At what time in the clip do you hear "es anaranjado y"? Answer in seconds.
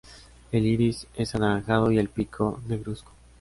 1.13-1.99